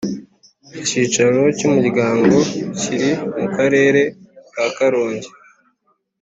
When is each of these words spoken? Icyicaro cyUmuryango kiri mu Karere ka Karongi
Icyicaro 0.81 1.41
cyUmuryango 1.57 2.37
kiri 2.79 3.09
mu 3.39 3.47
Karere 3.55 4.01
ka 4.53 4.65
Karongi 4.75 5.29